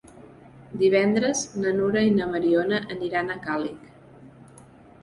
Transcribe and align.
Divendres 0.81 1.43
na 1.65 1.75
Nura 1.81 2.03
i 2.09 2.17
na 2.17 2.31
Mariona 2.33 2.81
aniran 2.97 3.31
a 3.31 3.39
Càlig. 3.47 3.95